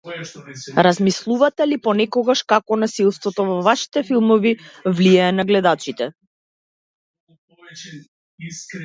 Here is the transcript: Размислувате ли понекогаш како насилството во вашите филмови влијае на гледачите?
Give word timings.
Размислувате 0.85 1.67
ли 1.71 1.75
понекогаш 1.87 2.41
како 2.53 2.77
насилството 2.83 3.45
во 3.49 3.57
вашите 3.67 4.03
филмови 4.09 4.55
влијае 4.61 5.29
на 5.41 5.45
гледачите? 5.51 6.09